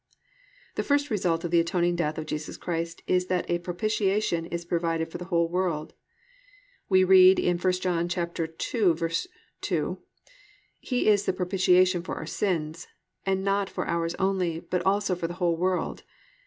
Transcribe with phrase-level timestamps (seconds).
[0.73, 0.73] 1.
[0.77, 4.65] The first result of the atoning death of Jesus Christ is that a propitiation is
[4.65, 5.93] provided for the whole world.
[6.89, 9.97] We read in 1 John 2:2,
[10.79, 12.87] +"He is the propitiation for our sins;
[13.27, 16.01] and not for ours only, but also for the whole world."